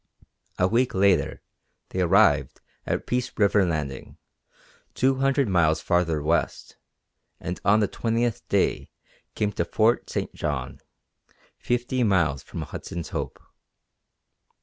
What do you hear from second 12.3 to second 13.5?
from Hudson's Hope.